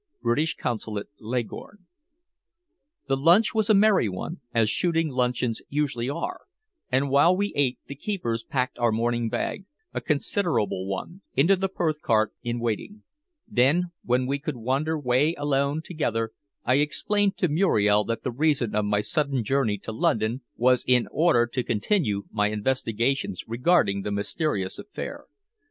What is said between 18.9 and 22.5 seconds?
sudden journey to London was in order to continue my